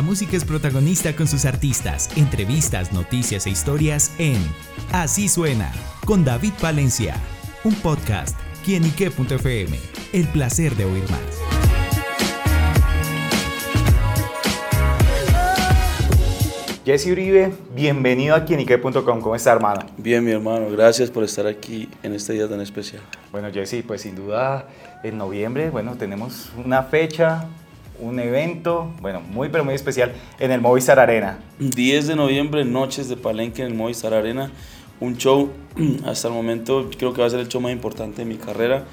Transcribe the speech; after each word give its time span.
La 0.00 0.06
música 0.06 0.34
es 0.34 0.46
protagonista 0.46 1.14
con 1.14 1.28
sus 1.28 1.44
artistas, 1.44 2.08
entrevistas, 2.16 2.90
noticias 2.90 3.46
e 3.46 3.50
historias 3.50 4.14
en 4.16 4.38
Así 4.92 5.28
Suena, 5.28 5.70
con 6.06 6.24
David 6.24 6.54
Valencia, 6.62 7.16
un 7.64 7.74
podcast, 7.74 8.34
quienique.fm, 8.64 9.78
el 10.14 10.26
placer 10.28 10.74
de 10.76 10.86
oír 10.86 11.02
más. 11.10 11.20
Jesse 16.86 17.08
Uribe, 17.08 17.52
bienvenido 17.74 18.34
a 18.34 18.46
quienique.com. 18.46 19.20
¿Cómo 19.20 19.34
está, 19.34 19.52
hermano? 19.52 19.80
Bien, 19.98 20.24
mi 20.24 20.30
hermano, 20.30 20.70
gracias 20.70 21.10
por 21.10 21.24
estar 21.24 21.46
aquí 21.46 21.90
en 22.02 22.14
este 22.14 22.32
día 22.32 22.48
tan 22.48 22.62
especial. 22.62 23.02
Bueno, 23.30 23.50
Jesse, 23.52 23.84
pues 23.86 24.00
sin 24.00 24.16
duda 24.16 24.66
en 25.02 25.18
noviembre, 25.18 25.68
bueno, 25.68 25.96
tenemos 25.96 26.50
una 26.56 26.84
fecha, 26.84 27.50
un 28.00 28.18
evento, 28.18 28.90
bueno, 29.00 29.20
muy 29.20 29.48
pero 29.48 29.64
muy 29.64 29.74
especial 29.74 30.12
en 30.38 30.50
el 30.50 30.60
Movistar 30.60 30.98
Arena. 30.98 31.38
10 31.58 32.08
de 32.08 32.16
noviembre, 32.16 32.64
Noches 32.64 33.08
de 33.08 33.16
Palenque 33.16 33.62
en 33.62 33.68
el 33.68 33.74
Movistar 33.74 34.14
Arena. 34.14 34.50
Un 35.00 35.16
show, 35.16 35.50
hasta 36.04 36.28
el 36.28 36.34
momento, 36.34 36.90
creo 36.98 37.12
que 37.12 37.20
va 37.20 37.26
a 37.26 37.30
ser 37.30 37.40
el 37.40 37.48
show 37.48 37.60
más 37.60 37.72
importante 37.72 38.22
de 38.22 38.24
mi 38.26 38.36
carrera. 38.36 38.84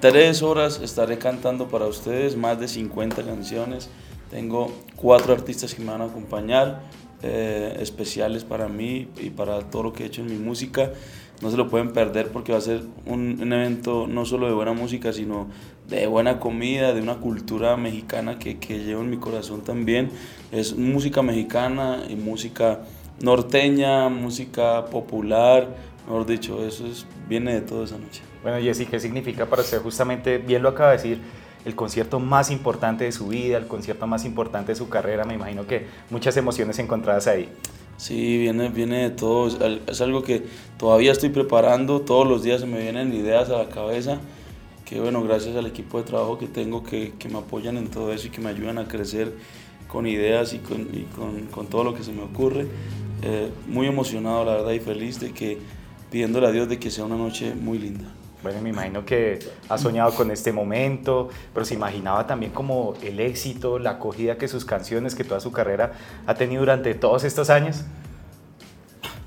Tres 0.00 0.42
horas 0.42 0.80
estaré 0.82 1.18
cantando 1.18 1.68
para 1.68 1.86
ustedes, 1.86 2.36
más 2.36 2.60
de 2.60 2.68
50 2.68 3.22
canciones. 3.22 3.88
Tengo 4.30 4.72
cuatro 4.96 5.32
artistas 5.32 5.74
que 5.74 5.82
me 5.82 5.92
van 5.92 6.02
a 6.02 6.06
acompañar, 6.06 6.82
eh, 7.22 7.76
especiales 7.80 8.44
para 8.44 8.68
mí 8.68 9.08
y 9.18 9.30
para 9.30 9.60
todo 9.60 9.84
lo 9.84 9.92
que 9.92 10.02
he 10.02 10.06
hecho 10.06 10.20
en 10.20 10.28
mi 10.28 10.36
música. 10.36 10.92
No 11.42 11.50
se 11.50 11.56
lo 11.56 11.68
pueden 11.68 11.92
perder 11.92 12.28
porque 12.28 12.52
va 12.52 12.58
a 12.58 12.62
ser 12.62 12.82
un, 13.04 13.52
evento 13.52 14.06
no 14.06 14.24
solo 14.24 14.46
de 14.46 14.54
buena 14.54 14.72
música, 14.72 15.12
sino 15.12 15.48
de 15.88 16.06
buena 16.06 16.40
comida, 16.40 16.94
de 16.94 17.02
una 17.02 17.16
cultura 17.16 17.76
mexicana 17.76 18.38
que, 18.38 18.58
que 18.58 18.78
llevo 18.78 19.02
en 19.02 19.10
mi 19.10 19.18
corazón 19.18 19.62
también. 19.62 20.10
Es 20.50 20.76
música 20.76 21.22
mexicana 21.22 22.04
y 22.08 22.16
música 22.16 22.80
norteña, 23.20 24.08
música 24.08 24.86
popular, 24.86 25.68
mejor 26.06 26.26
dicho, 26.26 26.64
eso 26.64 26.86
es, 26.86 27.06
viene 27.28 27.54
de 27.54 27.60
toda 27.60 27.84
esa 27.84 27.98
noche. 27.98 28.22
Bueno, 28.42 28.58
Jessy, 28.60 28.86
¿qué 28.86 29.00
significa 29.00 29.46
para 29.46 29.62
usted 29.62 29.80
justamente, 29.80 30.38
bien 30.38 30.62
lo 30.62 30.70
acaba 30.70 30.90
de 30.90 30.96
decir, 30.96 31.20
el 31.64 31.74
concierto 31.74 32.20
más 32.20 32.50
importante 32.50 33.04
de 33.04 33.12
su 33.12 33.28
vida, 33.28 33.56
el 33.56 33.66
concierto 33.66 34.06
más 34.06 34.24
importante 34.24 34.72
de 34.72 34.76
su 34.76 34.88
carrera? 34.88 35.24
Me 35.24 35.34
imagino 35.34 35.66
que 35.66 35.86
muchas 36.10 36.36
emociones 36.36 36.78
encontradas 36.78 37.26
ahí. 37.26 37.48
Sí, 37.96 38.38
viene, 38.38 38.68
viene 38.68 39.04
de 39.04 39.10
todo, 39.10 39.48
es 39.86 40.00
algo 40.00 40.22
que 40.22 40.44
todavía 40.78 41.12
estoy 41.12 41.30
preparando, 41.30 42.00
todos 42.00 42.26
los 42.26 42.42
días 42.42 42.60
se 42.60 42.66
me 42.66 42.80
vienen 42.80 43.14
ideas 43.14 43.48
a 43.50 43.58
la 43.58 43.68
cabeza 43.68 44.20
que 44.86 45.00
bueno, 45.00 45.22
gracias 45.22 45.56
al 45.56 45.66
equipo 45.66 45.98
de 45.98 46.04
trabajo 46.04 46.38
que 46.38 46.46
tengo 46.46 46.84
que, 46.84 47.12
que 47.18 47.28
me 47.28 47.38
apoyan 47.38 47.76
en 47.76 47.88
todo 47.88 48.12
eso 48.12 48.28
y 48.28 48.30
que 48.30 48.40
me 48.40 48.50
ayudan 48.50 48.78
a 48.78 48.86
crecer 48.86 49.34
con 49.88 50.06
ideas 50.06 50.54
y 50.54 50.58
con, 50.58 50.82
y 50.94 51.06
con, 51.50 51.66
todo 51.66 51.84
lo 51.84 51.94
que 51.94 52.04
se 52.04 52.12
me 52.12 52.22
ocurre. 52.22 52.66
Eh, 53.22 53.50
muy 53.66 53.88
emocionado, 53.88 54.44
la 54.44 54.52
verdad, 54.52 54.72
y 54.72 54.80
feliz 54.80 55.18
de 55.18 55.32
que 55.32 55.58
pidiéndole 56.10 56.46
a 56.46 56.52
Dios 56.52 56.68
de 56.68 56.78
que 56.78 56.90
sea 56.90 57.04
una 57.04 57.16
noche 57.16 57.54
muy 57.54 57.78
linda. 57.78 58.14
Bueno, 58.42 58.60
me 58.60 58.70
imagino 58.70 59.04
que 59.04 59.38
ha 59.68 59.78
soñado 59.78 60.12
con 60.14 60.30
este 60.30 60.52
momento, 60.52 61.28
pero 61.54 61.64
se 61.64 61.74
imaginaba 61.74 62.26
también 62.26 62.52
como 62.52 62.94
el 63.02 63.18
éxito, 63.20 63.78
la 63.78 63.92
acogida 63.92 64.36
que 64.36 64.46
sus 64.46 64.64
canciones, 64.64 65.14
que 65.14 65.24
toda 65.24 65.40
su 65.40 65.52
carrera 65.52 65.92
ha 66.26 66.34
tenido 66.34 66.60
durante 66.60 66.94
todos 66.94 67.24
estos 67.24 67.50
años. 67.50 67.84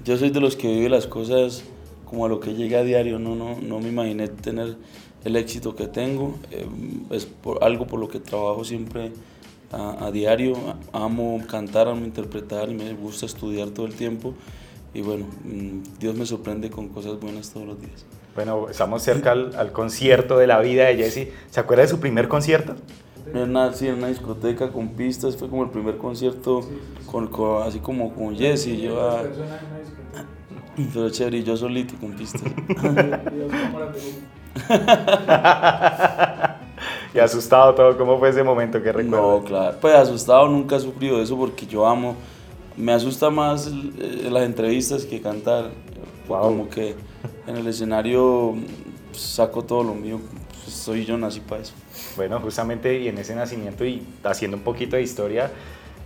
Yo 0.06 0.18
soy 0.18 0.30
de 0.30 0.40
los 0.40 0.56
que 0.56 0.68
vive 0.68 0.90
las 0.90 1.08
cosas 1.08 1.64
como 2.06 2.26
a 2.26 2.30
lo 2.30 2.40
que 2.40 2.54
llega 2.54 2.80
a 2.80 2.84
diario, 2.84 3.20
no, 3.20 3.36
no, 3.36 3.58
no 3.62 3.80
me 3.80 3.90
imaginé 3.90 4.28
tener 4.28 4.78
el 5.24 5.36
éxito 5.36 5.76
que 5.76 5.88
tengo. 5.88 6.36
Eh, 6.52 6.68
es 7.12 7.28
algo 7.62 7.88
por 7.88 8.00
lo 8.00 8.08
que 8.08 8.20
trabajo 8.20 8.64
siempre 8.64 9.12
a, 9.72 10.06
a, 10.06 10.12
diario. 10.12 10.54
Amo 10.94 11.42
cantar, 11.48 11.88
amo 11.88 12.06
interpretar 12.06 12.70
y 12.70 12.74
me 12.74 12.94
gusta 12.94 13.26
estudiar 13.26 13.70
todo 13.70 13.86
el 13.86 13.94
tiempo. 13.94 14.34
Y 14.94 15.02
bueno, 15.02 15.28
mm, 15.44 16.00
Dios 16.00 16.16
me 16.16 16.26
sorprende 16.26 16.70
con 16.70 16.88
cosas 16.90 17.20
buenas 17.20 17.52
todos 17.52 17.68
los 17.68 17.80
días. 17.80 18.06
Bueno, 18.40 18.70
estamos 18.70 19.04
cerca 19.04 19.34
al, 19.34 19.54
al 19.58 19.74
concierto 19.74 20.38
de 20.38 20.48
la 20.48 20.62
vida 20.62 20.86
de 20.86 20.96
Jesse. 20.96 21.28
¿Se 21.50 21.60
acuerda 21.60 21.84
de 21.84 21.90
su 21.90 22.00
primer 22.00 22.30
concierto? 22.30 22.74
En 23.34 23.50
una, 23.50 23.74
sí, 23.74 23.90
en 23.90 23.96
una 23.96 24.08
discoteca 24.08 24.70
con 24.70 24.96
pistas, 24.96 25.36
fue 25.36 25.50
como 25.50 25.66
el 25.66 25.72
primer 25.72 25.98
concierto, 25.98 26.62
con, 27.06 27.28
con, 27.28 27.64
así 27.64 27.80
como 27.80 28.16
con 28.16 28.38
Jesse. 28.38 28.80
Yo, 28.80 29.02
ah, 29.02 29.24
pero 30.94 31.10
chévere, 31.10 31.44
yo 31.44 31.58
solito 31.58 31.96
con 32.00 32.14
pistas. 32.14 32.42
y 37.14 37.20
asustado 37.20 37.76
todo, 37.76 37.98
¿cómo 37.98 38.20
fue 38.20 38.30
ese 38.30 38.42
momento 38.42 38.82
que 38.82 38.94
recuerdo? 38.94 39.40
No, 39.40 39.44
claro, 39.44 39.78
pues 39.82 39.96
asustado 39.96 40.48
nunca 40.48 40.78
he 40.78 40.80
sufrido 40.80 41.22
eso 41.22 41.36
porque 41.36 41.66
yo 41.66 41.86
amo, 41.86 42.16
me 42.78 42.94
asusta 42.94 43.30
más 43.30 43.68
eh, 43.68 44.30
las 44.32 44.44
entrevistas 44.44 45.04
que 45.04 45.22
cantar, 45.22 45.72
wow. 46.30 46.44
como 46.44 46.70
que 46.70 46.96
en 47.48 47.58
el 47.58 47.68
escenario 47.68 48.56
pues, 49.12 49.22
saco 49.22 49.64
todo 49.64 49.84
lo 49.84 49.94
mío, 49.94 50.20
pues, 50.64 50.74
soy 50.74 51.06
yo, 51.06 51.18
nací 51.18 51.42
para 51.42 51.62
eso. 51.62 51.74
Bueno, 52.16 52.40
justamente 52.40 53.00
y 53.00 53.08
en 53.08 53.18
ese 53.18 53.36
nacimiento 53.36 53.84
y 53.86 54.02
haciendo 54.24 54.56
un 54.56 54.64
poquito 54.64 54.96
de 54.96 55.02
historia, 55.02 55.52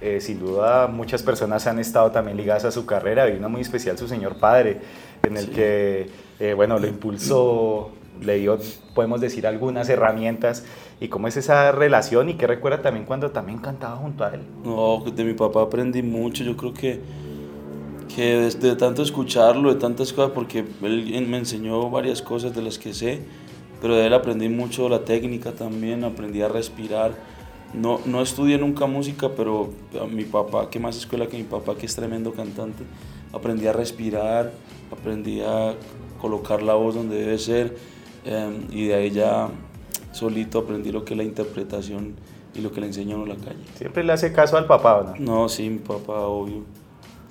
eh, 0.02 0.20
sin 0.20 0.40
duda 0.40 0.88
muchas 0.88 1.22
personas 1.22 1.68
han 1.68 1.80
estado 1.80 2.12
también 2.12 2.38
ligadas 2.38 2.66
a 2.66 2.72
su 2.72 2.86
carrera, 2.86 3.30
y 3.30 3.38
una 3.38 3.48
muy 3.48 3.62
especial 3.62 3.98
su 3.98 4.08
señor 4.08 4.38
padre, 4.38 4.82
en 5.24 5.38
el 5.38 5.46
sí. 5.46 5.52
que, 5.52 6.10
eh, 6.40 6.54
bueno, 6.54 6.80
lo 6.80 6.88
impulsó, 6.88 7.92
le 8.22 8.38
dio, 8.38 8.58
podemos 8.94 9.22
decir, 9.22 9.48
algunas 9.48 9.90
herramientas 9.90 10.66
y 11.00 11.08
cómo 11.08 11.28
es 11.28 11.38
esa 11.38 11.72
relación 11.72 12.30
y 12.30 12.36
qué 12.36 12.48
recuerda 12.48 12.82
también 12.82 13.06
cuando 13.06 13.32
también 13.32 13.60
cantaba 13.60 13.96
junto 13.98 14.24
a 14.24 14.30
él. 14.30 14.42
No, 14.64 15.04
de 15.06 15.24
mi 15.24 15.34
papá 15.34 15.64
aprendí 15.64 16.02
mucho, 16.02 16.44
yo 16.44 16.56
creo 16.58 16.74
que, 16.74 17.00
que 18.16 18.38
de, 18.38 18.50
de 18.50 18.76
tanto 18.76 19.02
escucharlo, 19.02 19.74
de 19.74 19.80
tantas 19.80 20.14
cosas, 20.14 20.32
porque 20.34 20.60
él 20.60 21.28
me 21.28 21.38
enseñó 21.38 21.90
varias 21.90 22.22
cosas 22.22 22.56
de 22.56 22.62
las 22.62 22.78
que 22.78 22.94
sé, 22.94 23.22
pero 23.82 23.96
de 23.96 24.08
él 24.08 24.14
aprendí 24.14 24.50
mucho 24.50 24.88
la 24.88 25.00
técnica 25.00 25.52
también, 25.52 26.04
aprendí 26.04 26.42
a 26.42 26.48
respirar. 26.48 27.12
No, 27.74 28.00
no 28.06 28.22
estudié 28.22 28.58
nunca 28.58 28.86
música, 28.86 29.30
pero 29.36 29.72
a 30.00 30.06
mi 30.06 30.26
papá, 30.26 30.70
que 30.70 30.80
más 30.80 30.96
escuela 30.96 31.28
que 31.28 31.38
mi 31.38 31.44
papá, 31.44 31.76
que 31.76 31.86
es 31.86 31.96
tremendo 31.96 32.32
cantante, 32.34 32.84
aprendí 33.34 33.68
a 33.68 33.74
respirar, 33.74 34.54
aprendí 34.92 35.42
a 35.42 35.74
colocar 36.22 36.62
la 36.62 36.76
voz 36.76 36.96
donde 36.96 37.18
debe 37.18 37.38
ser 37.38 37.76
eh, 38.24 38.68
y 38.72 38.86
de 38.86 38.96
ahí 38.96 39.12
ya 39.12 39.50
solito 40.14 40.60
aprendí 40.60 40.92
lo 40.92 41.04
que 41.04 41.16
es 41.16 41.18
la 41.18 41.24
interpretación 41.24 42.16
y 42.56 42.62
lo 42.62 42.72
que 42.72 42.80
le 42.80 42.88
enseñó 42.88 43.22
en 43.24 43.30
la 43.30 43.36
calle. 43.36 43.66
¿Siempre 43.76 44.04
le 44.04 44.14
hace 44.14 44.32
caso 44.32 44.56
al 44.56 44.68
papá 44.68 45.16
no? 45.20 45.42
No, 45.42 45.50
sí, 45.50 45.70
mi 45.70 45.80
papá, 45.80 46.22
obvio. 46.22 46.64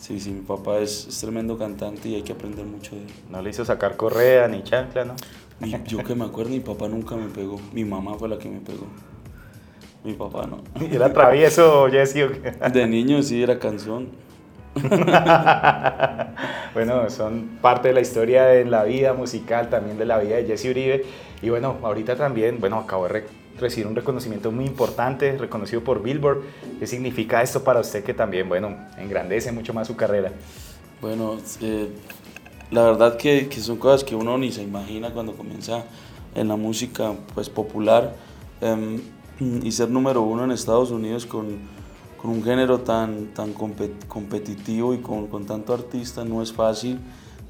Sí, 0.02 0.18
sí, 0.18 0.32
mi 0.32 0.40
papá 0.40 0.80
es, 0.80 1.06
es, 1.06 1.20
tremendo 1.20 1.56
cantante 1.56 2.08
y 2.08 2.16
hay 2.16 2.22
que 2.22 2.32
aprender 2.32 2.66
mucho 2.66 2.96
de 2.96 3.02
él. 3.02 3.08
No 3.30 3.40
le 3.40 3.50
hizo 3.50 3.64
sacar 3.64 3.96
correa 3.96 4.48
ni 4.48 4.64
chancla, 4.64 5.04
¿no? 5.04 5.14
Mi, 5.60 5.76
yo 5.86 6.02
que 6.02 6.16
me 6.16 6.24
acuerdo, 6.24 6.50
mi 6.50 6.58
papá 6.58 6.88
nunca 6.88 7.14
me 7.14 7.28
pegó. 7.28 7.60
Mi 7.72 7.84
mamá 7.84 8.16
fue 8.18 8.28
la 8.28 8.36
que 8.36 8.48
me 8.48 8.58
pegó. 8.58 8.88
Mi 10.02 10.14
papá 10.14 10.48
no. 10.48 10.58
¿Y 10.84 10.96
era 10.96 11.12
travieso, 11.12 11.86
Jesse? 11.88 12.28
De 12.72 12.86
niño 12.88 13.22
sí, 13.22 13.44
era 13.44 13.60
canción. 13.60 14.08
bueno, 16.74 17.08
son 17.08 17.58
parte 17.62 17.86
de 17.86 17.94
la 17.94 18.00
historia 18.00 18.46
de 18.46 18.64
la 18.64 18.82
vida 18.82 19.12
musical, 19.12 19.70
también 19.70 19.98
de 19.98 20.04
la 20.04 20.19
vida 20.19 20.34
de 20.34 20.46
Jesse 20.46 20.64
Uribe. 20.64 21.04
Y 21.42 21.50
bueno, 21.50 21.76
ahorita 21.80 22.16
también, 22.16 22.58
bueno, 22.58 22.80
acabo 22.80 23.04
de 23.04 23.10
re 23.54 23.60
recibir 23.60 23.86
un 23.86 23.96
reconocimiento 23.96 24.50
muy 24.50 24.66
importante, 24.66 25.36
reconocido 25.38 25.82
por 25.82 26.02
Billboard. 26.02 26.42
¿Qué 26.78 26.86
significa 26.86 27.42
esto 27.42 27.62
para 27.62 27.80
usted 27.80 28.04
que 28.04 28.14
también, 28.14 28.48
bueno, 28.48 28.76
engrandece 28.98 29.52
mucho 29.52 29.72
más 29.72 29.86
su 29.86 29.96
carrera? 29.96 30.32
Bueno, 31.00 31.38
eh, 31.60 31.88
la 32.70 32.82
verdad 32.84 33.16
que, 33.16 33.48
que, 33.48 33.60
son 33.60 33.76
cosas 33.76 34.04
que 34.04 34.14
uno 34.14 34.38
ni 34.38 34.52
se 34.52 34.62
imagina 34.62 35.10
cuando 35.10 35.34
comienza 35.34 35.84
en 36.34 36.48
la 36.48 36.56
música 36.56 37.12
pues, 37.34 37.48
popular. 37.50 38.14
Eh, 38.60 39.00
y 39.62 39.72
ser 39.72 39.90
número 39.90 40.22
uno 40.22 40.44
en 40.44 40.52
Estados 40.52 40.90
Unidos 40.90 41.26
con, 41.26 41.58
con 42.20 42.31
un 42.31 42.43
género 42.43 42.81
tan, 42.81 43.34
tan 43.34 43.52
compet 43.52 44.06
competitivo 44.06 44.94
y 44.94 44.99
con, 44.99 45.26
con, 45.26 45.46
tanto 45.46 45.75
artista 45.75 46.25
no 46.25 46.43
es 46.43 46.52
fácil. 46.52 46.99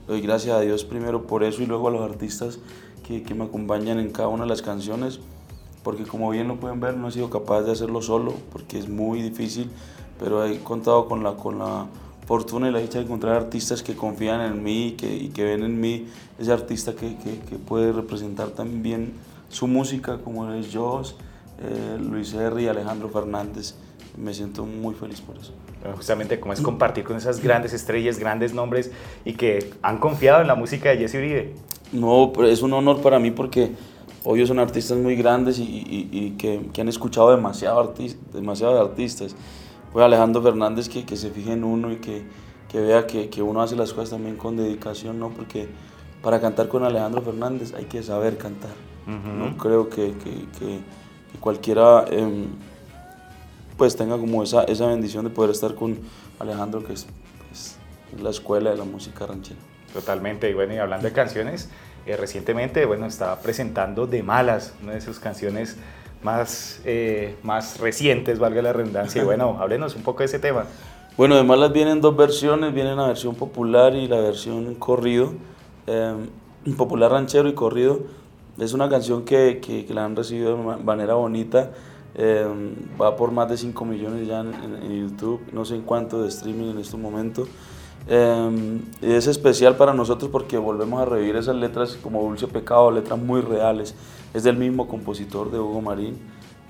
Doy 0.07 0.21
gracias 0.21 0.57
a 0.57 0.61
Dios 0.61 0.85
primero 0.85 1.27
por 1.27 1.45
eso 1.45 1.63
y 1.63 1.67
luego 1.67 1.89
a 1.89 1.91
los 1.91 2.03
artistas 2.03 2.59
que, 3.07 3.23
que, 3.23 3.35
me 3.35 3.45
acompañan 3.45 3.99
en 3.99 4.11
cada 4.11 4.29
una 4.29 4.45
de 4.45 4.49
las 4.49 4.63
canciones, 4.63 5.21
porque 5.83 6.05
como 6.05 6.31
bien 6.31 6.49
lo 6.49 6.57
pueden 6.57 6.81
ver 6.81 6.97
no 6.97 7.09
he 7.09 7.13
sido 7.13 7.31
capaz 7.31 7.63
de 7.63 7.73
hacerlo 7.73 8.03
solo, 8.03 8.35
porque 8.53 8.79
es 8.79 8.89
muy 8.89 9.23
difícil, 9.23 9.71
pero 10.19 10.45
he 10.45 10.59
contado 10.61 11.07
con 11.07 11.23
la, 11.23 11.35
con 11.35 11.59
la 11.59 11.87
fortuna 12.27 12.69
y 12.69 12.73
la 12.73 12.79
dicha 12.79 12.99
de 12.99 13.05
encontrar 13.05 13.37
artistas 13.37 13.83
que 13.83 13.95
confían 13.95 14.41
en 14.41 14.63
mí 14.63 14.89
y 14.89 14.93
que, 14.93 15.15
y 15.15 15.29
que 15.29 15.45
ven 15.45 15.65
en 15.65 15.81
mí 15.81 16.07
ese 16.39 16.53
artista 16.53 16.93
que, 16.93 17.17
que, 17.17 17.39
que 17.41 17.57
puede 17.57 17.93
representar 17.93 18.49
también 18.49 19.13
su 19.49 19.67
música, 19.67 20.19
como 20.19 20.51
es 20.53 20.75
Joss, 20.75 21.15
eh, 21.63 21.99
Luis 22.01 22.33
R. 22.35 22.61
y 22.61 22.67
Alejandro 22.67 23.09
Fernández. 23.09 23.75
Me 24.17 24.35
siento 24.35 24.65
muy 24.65 24.95
feliz 24.95 25.21
por 25.21 25.37
eso. 25.37 25.53
Justamente 25.97 26.39
como 26.39 26.53
es 26.53 26.61
compartir 26.61 27.05
con 27.05 27.17
esas 27.17 27.43
grandes 27.43 27.73
estrellas, 27.73 28.19
grandes 28.19 28.55
nombres 28.55 28.91
y 29.25 29.35
que 29.35 29.73
han 29.83 29.99
confiado 29.99 30.41
en 30.41 30.47
la 30.47 30.55
música 30.55 30.91
de 30.91 30.99
Jesse 30.99 31.15
Uribe. 31.15 31.55
No, 31.93 32.33
es 32.45 32.63
un 32.63 32.73
honor 32.73 33.01
para 33.01 33.19
mí 33.19 33.31
porque 33.31 33.73
hoy 34.25 34.47
son 34.47 34.59
artistas 34.59 34.99
muy 34.99 35.17
grandes 35.17 35.59
y, 35.59 35.63
y, 35.63 36.09
y 36.11 36.31
que, 36.33 36.69
que, 36.73 36.81
han 36.81 36.89
escuchado 36.89 37.31
demasiado, 37.31 37.81
artist, 37.81 38.19
demasiado 38.33 38.75
de 38.75 38.81
artistas. 38.81 39.35
pues 39.93 40.05
Alejandro 40.05 40.43
Fernández 40.43 40.89
que, 40.89 41.05
que 41.05 41.17
se 41.17 41.31
fije 41.31 41.53
en 41.53 41.65
uno 41.65 41.93
y 41.93 41.97
que, 41.97 42.25
que 42.69 42.81
vea 42.81 43.07
que, 43.07 43.29
que, 43.31 43.43
uno 43.43 43.63
hace 43.63 43.77
las 43.77 43.93
cosas 43.93 44.11
también 44.11 44.37
con 44.37 44.57
dedicación, 44.57 45.19
¿no? 45.19 45.31
Porque 45.31 45.69
para 46.23 46.41
cantar 46.41 46.69
con 46.69 46.85
Alejandro 46.85 47.23
Fernández 47.23 47.75
hay 47.75 47.85
que 47.87 48.03
saber 48.03 48.39
cantar. 48.39 48.73
No 49.07 49.57
creo 49.57 49.89
que, 49.89 50.15
que 50.15 50.81
cualquiera 51.41 52.05
em, 52.09 52.47
pues 53.77 53.97
tenga 53.97 54.17
como 54.19 54.43
esa, 54.43 54.65
esa 54.65 54.87
bendición 54.87 55.25
de 55.25 55.31
poder 55.31 55.51
estar 55.51 55.75
con 55.75 55.99
Alejandro, 56.39 56.85
que 56.85 56.93
es 56.93 57.07
pues, 57.49 57.77
la 58.23 58.31
escuela 58.31 58.71
de 58.71 58.77
la 58.77 58.85
música 58.85 59.27
ranchera. 59.27 59.61
Totalmente, 59.93 60.49
y 60.49 60.55
bueno, 60.55 60.75
y 60.75 60.79
hablando 60.79 61.07
de 61.07 61.13
canciones, 61.13 61.69
eh, 62.07 62.17
recientemente, 62.17 62.85
bueno, 62.85 63.07
estaba 63.07 63.41
presentando 63.41 64.07
De 64.07 64.23
Malas, 64.23 64.75
una 64.83 64.93
de 64.93 65.01
sus 65.01 65.19
canciones 65.19 65.77
más, 66.23 66.81
eh, 66.85 67.37
más 67.43 67.79
recientes, 67.79 68.39
valga 68.39 68.63
la 68.63 68.73
redundancia, 68.73 69.23
y 69.23 69.25
bueno, 69.27 69.59
háblenos 69.61 69.97
un 69.97 70.03
poco 70.03 70.21
de 70.21 70.27
ese 70.27 70.39
tema. 70.39 70.65
Bueno, 71.17 71.37
De 71.37 71.43
Malas 71.43 71.73
vienen 71.73 72.01
dos 72.01 72.17
versiones, 72.17 72.73
viene 72.73 72.95
la 72.97 73.07
versión 73.07 73.35
popular 73.35 73.95
y 73.95 74.09
la 74.09 74.21
versión 74.21 74.75
corrido, 74.77 75.35
eh, 75.87 76.15
popular 76.77 77.11
ranchero 77.11 77.49
y 77.49 77.55
corrido. 77.55 78.01
Es 78.59 78.73
una 78.73 78.89
canción 78.89 79.25
que, 79.25 79.61
que, 79.61 79.87
que 79.87 79.95
la 79.95 80.05
han 80.05 80.15
recibido 80.15 80.57
de 80.57 80.83
manera 80.83 81.15
bonita, 81.15 81.71
Em, 82.15 82.75
va 83.01 83.17
por 83.17 83.31
más 83.31 83.49
de 83.49 83.57
5 83.57 83.85
millones 83.87 84.27
ya 84.27 84.41
en, 84.41 85.01
YouTube, 85.01 85.41
no 85.51 85.65
sé 85.65 85.77
en 85.77 85.83
cuánto 85.83 86.23
de 86.23 86.29
streaming 86.29 86.73
en 86.73 86.79
este 86.79 86.97
momento. 86.97 87.47
Eh, 88.09 88.81
es 89.01 89.27
especial 89.27 89.77
para 89.77 89.95
nosotros 89.95 90.31
porque 90.31 90.59
volvemos 90.59 91.01
a 91.01 91.05
revivir 91.05 91.37
esas 91.37 91.57
letras 91.57 91.99
como 92.03 92.23
Dulce 92.23 92.49
Pecado, 92.49 92.91
letras 92.91 93.19
muy 93.19 93.41
reales. 93.41 93.95
Es 94.35 94.45
del 94.45 94.57
mismo 94.57 94.89
compositor 94.89 95.51
de 95.51 95.59
Hugo 95.59 95.81
Marín. 95.81 96.19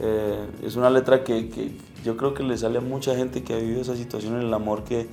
Eh, 0.01 0.47
es 0.65 0.77
una 0.77 0.91
letra 0.91 1.23
que, 1.23 1.49
que, 1.49 1.77
yo 2.03 2.17
creo 2.17 2.35
que 2.35 2.43
le 2.43 2.57
sale 2.57 2.79
a 2.79 2.81
mucha 2.81 3.15
gente 3.15 3.45
que 3.45 3.55
ha 3.55 3.59
vivido 3.59 3.83
esa 3.83 3.97
situación 3.97 4.35
en 4.37 4.47
el 4.47 4.55
amor 4.55 4.85
que 4.85 5.07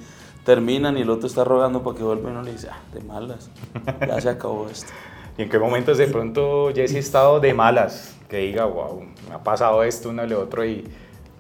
terminan 0.44 0.98
y 0.98 1.02
el 1.02 1.10
otro 1.10 1.28
está 1.28 1.44
rogando 1.44 1.84
para 1.84 1.98
que 1.98 2.04
vuelva 2.04 2.30
y 2.30 2.32
uno 2.32 2.42
le 2.42 2.54
dice, 2.54 2.70
ah, 2.72 2.82
de 2.94 3.02
malas, 3.02 3.52
ya 4.00 4.20
se 4.20 4.30
acabó 4.30 4.68
esto. 4.68 4.92
¿Y 5.38 5.44
en 5.44 5.50
qué 5.50 5.60
momentos 5.60 5.98
de 5.98 6.08
pronto 6.08 6.72
Jesse 6.74 6.96
ha 6.96 7.00
estado 7.00 7.40
de 7.40 7.54
malas? 7.54 8.18
Que 8.28 8.38
diga, 8.38 8.66
wow, 8.66 9.04
me 9.28 9.36
ha 9.36 9.44
pasado 9.44 9.84
esto, 9.84 10.10
uno 10.10 10.26
y 10.26 10.34
otro 10.34 10.66
y 10.66 10.86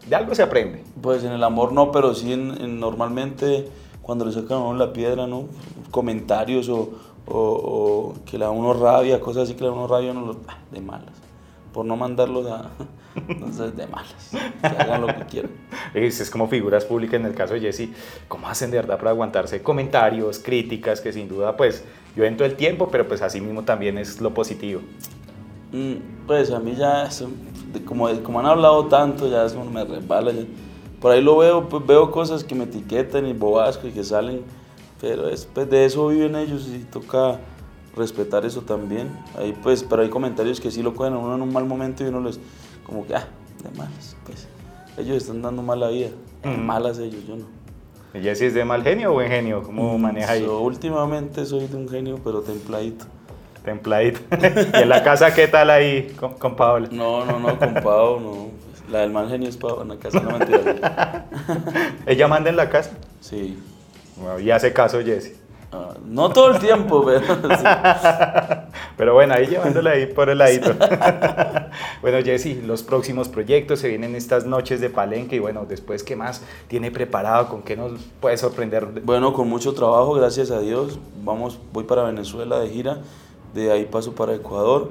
de 0.07 0.15
algo 0.15 0.33
se 0.35 0.43
aprende. 0.43 0.83
Pues 1.01 1.23
en 1.23 1.31
el 1.31 1.43
amor 1.43 1.73
no, 1.73 1.91
pero 1.91 2.13
sí 2.13 2.33
en, 2.33 2.79
normalmente 2.79 3.67
cuando 4.09 4.25
le 4.25 4.31
sacan 4.31 4.57
a 4.57 4.61
uno 4.61 4.79
la 4.79 4.91
piedra, 4.91 5.27
¿no? 5.27 5.43
Comentarios 5.91 6.67
o, 6.67 6.89
o, 7.27 8.15
que 8.25 8.39
le 8.39 8.45
da 8.45 8.49
uno 8.49 8.73
rabia, 8.73 9.19
cosas 9.19 9.43
así 9.43 9.53
que 9.53 9.61
le 9.61 9.67
da 9.67 9.73
uno 9.73 9.85
rabia, 9.85 10.09
uno 10.13 10.35
ah, 10.47 10.57
de 10.71 10.81
malas. 10.81 11.13
Por 11.71 11.85
no 11.85 11.95
mandarlos 11.95 12.47
a... 12.47 12.71
Entonces, 13.27 13.77
de 13.77 13.85
malas. 13.85 14.31
Que 14.61 14.65
hagan 14.65 15.01
lo 15.01 15.07
que 15.09 15.25
quieran. 15.29 15.51
Es 15.93 16.27
como 16.31 16.47
figuras 16.47 16.85
públicas 16.85 17.19
en 17.19 17.27
el 17.27 17.35
caso 17.35 17.53
de 17.53 17.59
Jesse. 17.59 17.89
¿Cómo 18.27 18.49
hacen 18.49 18.71
de 18.71 18.77
verdad 18.77 18.97
para 18.97 19.11
aguantarse 19.11 19.61
comentarios, 19.61 20.39
críticas, 20.39 21.01
que 21.01 21.13
sin 21.13 21.29
duda, 21.29 21.55
pues, 21.55 21.83
yo 22.15 22.23
entro 22.23 22.47
el 22.47 22.55
tiempo, 22.55 22.89
pero 22.91 23.07
pues 23.07 23.21
así 23.21 23.39
mismo 23.39 23.61
también 23.61 23.99
es 23.99 24.19
lo 24.19 24.33
positivo? 24.33 24.81
Mm, 25.71 26.25
pues 26.25 26.49
a 26.49 26.59
mí 26.59 26.73
ya, 26.75 27.07
como, 27.85 28.09
como 28.23 28.39
han 28.39 28.47
hablado 28.47 28.87
tanto, 28.87 29.29
ya 29.29 29.45
es 29.45 29.55
me 29.55 29.85
resbala. 29.85 30.31
Por 31.01 31.11
ahí 31.11 31.21
lo 31.21 31.37
veo, 31.37 31.69
pues 31.69 31.85
veo 31.85 32.11
cosas 32.11 32.43
que 32.43 32.55
me 32.55 32.65
etiquetan 32.65 33.25
y 33.25 33.33
bobasco 33.33 33.87
y 33.87 33.91
que 33.91 34.03
salen, 34.03 34.41
pero 34.99 35.27
después 35.27 35.67
pues, 35.67 35.69
de 35.69 35.85
eso 35.85 36.07
viven 36.07 36.35
ellos 36.35 36.67
y 36.67 36.79
toca 36.79 37.39
respetar 37.95 38.45
eso 38.45 38.61
también. 38.61 39.09
Ahí 39.37 39.57
pues, 39.63 39.83
pero 39.83 40.01
hay 40.01 40.09
comentarios 40.09 40.59
que 40.59 40.71
sí 40.71 40.83
lo 40.83 40.93
cogen 40.93 41.13
a 41.13 41.17
uno 41.17 41.35
en 41.35 41.41
un 41.41 41.53
mal 41.53 41.65
momento 41.65 42.03
y 42.03 42.07
uno 42.07 42.19
les, 42.21 42.39
como 42.85 43.07
que, 43.07 43.15
ah, 43.15 43.27
de 43.63 43.77
malas, 43.77 44.17
pues 44.25 44.47
ellos 44.97 45.17
están 45.17 45.41
dando 45.41 45.61
mala 45.61 45.87
vida, 45.89 46.09
malas 46.43 46.99
ellos, 46.99 47.25
yo 47.25 47.37
no. 47.37 47.59
¿Y 48.13 48.35
si 48.35 48.45
es 48.45 48.53
de 48.53 48.65
mal 48.65 48.83
genio 48.83 49.11
o 49.11 49.13
buen 49.13 49.29
genio? 49.29 49.61
¿Cómo 49.61 49.97
mm, 49.97 50.01
maneja 50.01 50.31
ahí? 50.31 50.43
últimamente 50.43 51.45
soy 51.45 51.67
de 51.67 51.77
un 51.77 51.87
genio, 51.87 52.19
pero 52.23 52.41
templadito. 52.41 53.05
Templadito. 53.63 54.19
¿Y 54.73 54.81
en 54.81 54.89
la 54.89 55.03
casa 55.03 55.33
qué 55.33 55.47
tal 55.47 55.69
ahí 55.69 56.15
con, 56.19 56.33
con 56.33 56.55
Paola? 56.55 56.89
No, 56.91 57.23
no, 57.25 57.39
no, 57.39 57.57
con 57.59 57.73
Paola 57.75 58.21
no. 58.21 58.68
La 58.89 58.99
del 58.99 59.11
mal 59.11 59.29
genio 59.29 59.49
es 59.49 59.57
Paola, 59.57 59.83
en 59.83 59.89
la 59.89 59.97
casa 59.97 60.19
no. 60.19 60.39
¿Ella 62.05 62.27
manda 62.27 62.49
en 62.49 62.55
la 62.55 62.69
casa? 62.69 62.91
Sí. 63.21 63.57
y 64.41 64.49
hace 64.49 64.73
caso 64.73 64.99
Jesse. 65.03 65.39
Ah, 65.71 65.93
no 66.03 66.31
todo 66.31 66.51
el 66.51 66.59
tiempo, 66.59 67.05
pero. 67.05 67.21
Pero 68.97 69.13
bueno, 69.13 69.33
ahí 69.33 69.47
llevándola 69.47 69.91
ahí 69.91 70.07
por 70.07 70.29
el 70.29 70.39
ladito. 70.39 70.73
bueno, 72.01 72.17
Jesse, 72.21 72.61
los 72.65 72.83
próximos 72.83 73.29
proyectos 73.29 73.79
se 73.79 73.87
vienen 73.87 74.13
estas 74.13 74.45
noches 74.45 74.81
de 74.81 74.89
Palenque 74.89 75.37
y 75.37 75.39
bueno, 75.39 75.65
después, 75.65 76.03
¿qué 76.03 76.17
más 76.17 76.43
tiene 76.67 76.91
preparado? 76.91 77.47
¿Con 77.47 77.61
qué 77.61 77.77
nos 77.77 77.93
puede 78.19 78.35
sorprender? 78.37 78.85
Bueno, 79.03 79.31
con 79.31 79.47
mucho 79.47 79.73
trabajo, 79.73 80.13
gracias 80.15 80.51
a 80.51 80.59
Dios. 80.59 80.99
Vamos, 81.23 81.59
voy 81.71 81.85
para 81.85 82.03
Venezuela 82.03 82.59
de 82.59 82.67
gira, 82.67 82.97
de 83.53 83.71
ahí 83.71 83.85
paso 83.85 84.13
para 84.13 84.33
Ecuador. 84.33 84.89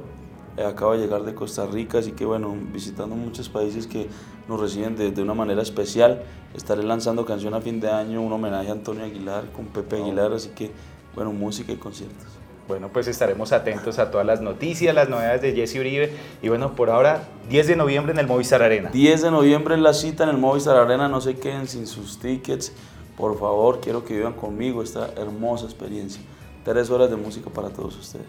Acabo 0.67 0.93
de 0.93 0.99
llegar 0.99 1.23
de 1.23 1.35
Costa 1.35 1.67
Rica, 1.67 1.99
así 1.99 2.13
que 2.13 2.25
bueno, 2.25 2.57
visitando 2.73 3.15
muchos 3.15 3.49
países 3.49 3.87
que 3.87 4.09
nos 4.49 4.61
reciben 4.61 4.97
de, 4.97 5.11
de, 5.11 5.23
una 5.23 5.35
manera 5.35 5.63
especial. 5.63 6.23
Estaré 6.55 6.83
lanzando 6.83 7.25
canción 7.25 7.55
a 7.55 7.61
fin 7.61 7.81
de 7.81 7.91
año, 7.91 8.23
un 8.23 8.33
homenaje 8.33 8.69
a 8.69 8.73
Antonio 8.73 9.05
Aguilar 9.05 9.51
con 9.53 9.67
Pepe 9.67 9.97
Aguilar, 9.97 10.33
así 10.33 10.51
que 10.51 10.71
bueno, 11.15 11.33
música 11.33 11.73
y 11.73 11.77
conciertos. 11.77 12.27
Bueno, 12.69 12.91
pues 12.93 13.09
estaremos 13.09 13.53
atentos 13.53 13.99
a 13.99 14.11
todas 14.11 14.27
las 14.27 14.43
noticias, 14.43 14.95
las 14.95 15.09
novedades 15.09 15.41
de 15.41 15.55
Jesse 15.55 15.77
Uribe. 15.77 16.13
Y 16.43 16.49
bueno, 16.51 16.75
por 16.77 16.91
ahora, 16.91 17.23
10 17.49 17.67
de 17.67 17.77
noviembre 17.77 18.13
en 18.13 18.19
el 18.19 18.27
Movistar 18.27 18.63
Arena. 18.63 18.91
10 18.93 19.23
de 19.23 19.31
noviembre 19.31 19.75
en 19.75 19.83
la 19.83 19.95
cita 19.95 20.25
en 20.25 20.31
el 20.31 20.37
Movistar 20.37 20.77
Arena, 20.77 21.09
no 21.09 21.23
se 21.23 21.39
queden 21.39 21.67
sin 21.67 21.87
sus 21.87 22.19
tickets. 22.19 22.73
Por 23.17 23.39
favor, 23.39 23.81
quiero 23.81 24.05
que 24.05 24.15
vivan 24.15 24.35
conmigo 24.35 24.83
esta 24.83 25.09
hermosa 25.17 25.65
experiencia. 25.65 26.21
Tres 26.63 26.91
horas 26.91 27.09
de 27.09 27.17
música 27.17 27.49
para 27.49 27.71
todos 27.71 27.97
ustedes. 27.97 28.27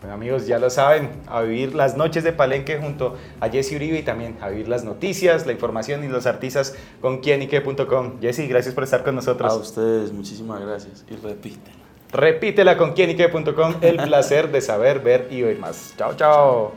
Bueno 0.00 0.14
amigos, 0.14 0.46
ya 0.46 0.58
lo 0.58 0.70
saben, 0.70 1.10
a 1.26 1.40
vivir 1.42 1.74
las 1.74 1.96
noches 1.96 2.22
de 2.22 2.32
Palenque 2.32 2.78
junto 2.78 3.16
a 3.40 3.48
Jesse 3.48 3.72
Uribe 3.72 3.98
y 3.98 4.02
también 4.02 4.36
a 4.40 4.48
vivir 4.48 4.68
las 4.68 4.84
noticias, 4.84 5.46
la 5.46 5.52
información 5.52 6.04
y 6.04 6.08
los 6.08 6.26
artistas 6.26 6.74
con 7.00 7.18
quienique.com. 7.18 8.20
Jesse, 8.20 8.48
gracias 8.48 8.74
por 8.74 8.84
estar 8.84 9.02
con 9.02 9.14
nosotros. 9.14 9.52
A 9.52 9.56
ustedes, 9.56 10.12
muchísimas 10.12 10.60
gracias 10.60 11.04
y 11.08 11.16
repítela. 11.16 11.76
Repítela 12.12 12.76
con 12.76 12.92
quienique.com, 12.92 13.74
el 13.80 13.96
placer 13.96 14.50
de 14.52 14.60
saber, 14.60 15.00
ver 15.00 15.28
y 15.30 15.42
oír 15.42 15.58
más. 15.58 15.94
Chao, 15.96 16.14
chao. 16.14 16.72